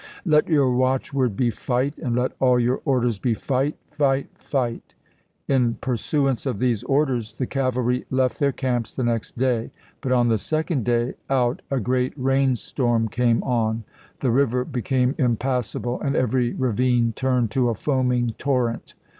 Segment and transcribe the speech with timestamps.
[0.25, 3.75] "Let your watch v^i.' xxv.; word be fight, and let all your orders be fight,
[3.91, 3.97] p.
[3.97, 4.93] io66.' fight, fight."
[5.47, 9.69] In pursuance of these orders the cavalry left their camps the next day;
[10.01, 13.83] but on the second day out a great rain storm came on.
[14.21, 18.95] The river became impassable and every ravine turned to a foaming torrent.